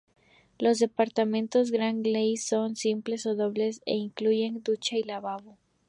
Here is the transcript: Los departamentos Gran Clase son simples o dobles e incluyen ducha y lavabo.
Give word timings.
Los 0.57 0.79
departamentos 0.79 1.69
Gran 1.69 2.01
Clase 2.01 2.37
son 2.37 2.75
simples 2.75 3.27
o 3.27 3.35
dobles 3.35 3.83
e 3.85 3.93
incluyen 3.97 4.63
ducha 4.63 4.97
y 4.97 5.03
lavabo. 5.03 5.59